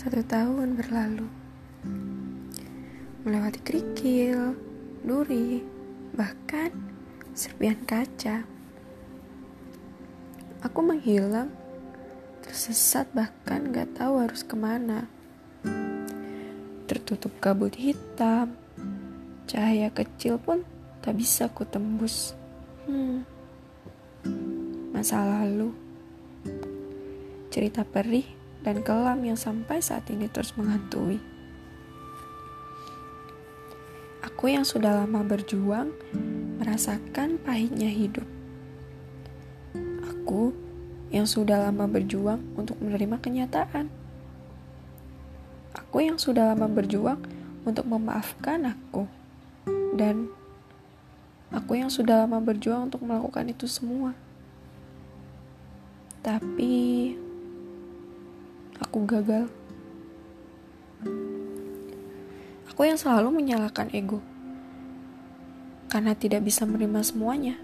[0.00, 1.28] Satu tahun berlalu,
[3.20, 4.56] melewati kerikil,
[5.04, 5.60] duri,
[6.16, 6.72] bahkan
[7.36, 8.48] serpian kaca.
[10.64, 11.52] Aku menghilang,
[12.40, 15.04] tersesat bahkan gak tahu harus ke mana.
[16.88, 18.56] Tertutup kabut hitam,
[19.44, 20.64] cahaya kecil pun
[21.04, 22.32] tak bisa ku tembus.
[22.88, 23.28] Hmm.
[24.96, 25.76] Masa lalu,
[27.52, 31.20] cerita perih dan kelam yang sampai saat ini terus menghantui.
[34.20, 35.92] Aku yang sudah lama berjuang
[36.60, 38.28] merasakan pahitnya hidup.
[40.04, 40.52] Aku
[41.08, 43.88] yang sudah lama berjuang untuk menerima kenyataan.
[45.72, 47.20] Aku yang sudah lama berjuang
[47.64, 49.08] untuk memaafkan aku.
[49.96, 50.28] Dan
[51.48, 54.12] aku yang sudah lama berjuang untuk melakukan itu semua.
[56.20, 57.16] Tapi
[58.80, 59.46] aku gagal.
[62.72, 64.24] Aku yang selalu menyalahkan ego
[65.92, 67.56] karena tidak bisa menerima semuanya.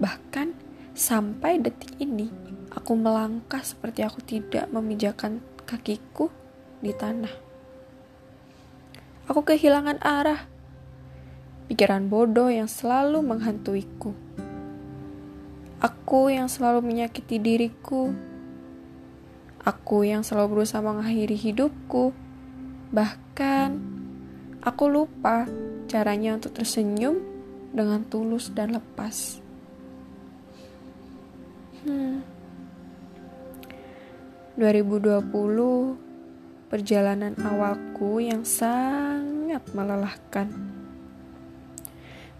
[0.00, 0.56] Bahkan
[0.96, 2.32] sampai detik ini,
[2.72, 6.32] aku melangkah seperti aku tidak memijakan kakiku
[6.80, 7.30] di tanah.
[9.30, 10.48] Aku kehilangan arah,
[11.70, 14.10] pikiran bodoh yang selalu menghantuiku.
[15.78, 18.10] Aku yang selalu menyakiti diriku
[19.60, 22.16] Aku yang selalu berusaha mengakhiri hidupku.
[22.96, 23.68] Bahkan,
[24.64, 25.44] aku lupa
[25.84, 27.20] caranya untuk tersenyum
[27.76, 29.36] dengan tulus dan lepas.
[31.84, 32.24] Hmm.
[34.56, 35.28] 2020
[36.68, 40.52] perjalanan awalku yang sangat melelahkan.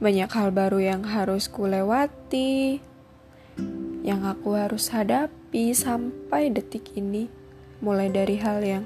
[0.01, 2.81] Banyak hal baru yang harus kulewati,
[4.01, 7.29] yang aku harus hadapi sampai detik ini,
[7.85, 8.85] mulai dari hal yang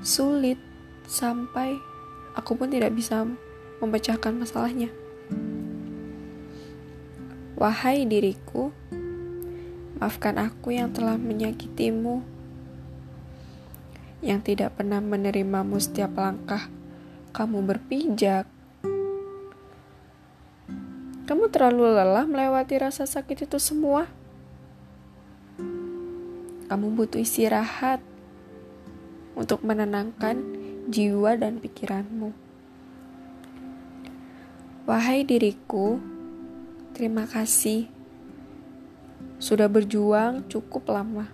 [0.00, 0.56] sulit
[1.04, 1.76] sampai
[2.32, 3.28] aku pun tidak bisa
[3.84, 4.88] memecahkan masalahnya.
[7.54, 8.72] Wahai diriku,
[10.00, 12.24] maafkan aku yang telah menyakitimu,
[14.24, 16.72] yang tidak pernah menerimamu setiap langkah
[17.36, 18.48] kamu berpijak,
[21.24, 24.04] kamu terlalu lelah melewati rasa sakit itu semua.
[26.68, 28.04] Kamu butuh istirahat
[29.32, 30.36] untuk menenangkan
[30.92, 32.36] jiwa dan pikiranmu.
[34.84, 35.96] Wahai diriku,
[36.92, 37.88] terima kasih
[39.40, 41.32] sudah berjuang cukup lama.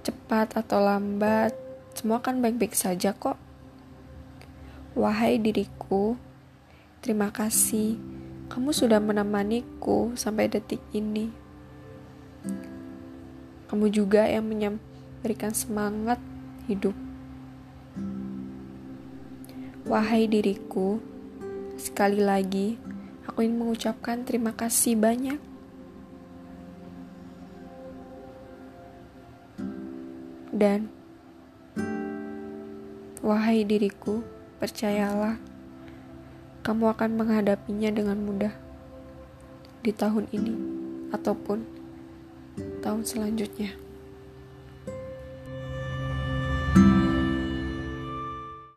[0.00, 1.52] Cepat atau lambat,
[1.92, 3.36] semua akan baik-baik saja kok.
[4.96, 6.16] Wahai diriku,
[7.06, 8.02] Terima kasih,
[8.50, 11.30] kamu sudah menemaniku sampai detik ini.
[13.70, 16.18] Kamu juga yang memberikan semangat
[16.66, 16.98] hidup.
[19.86, 20.98] Wahai diriku,
[21.78, 22.74] sekali lagi
[23.22, 25.38] aku ingin mengucapkan terima kasih banyak.
[30.50, 30.90] Dan,
[33.22, 34.26] wahai diriku,
[34.58, 35.38] percayalah
[36.66, 38.50] kamu akan menghadapinya dengan mudah
[39.86, 40.54] di tahun ini
[41.14, 41.62] ataupun
[42.82, 43.85] tahun selanjutnya.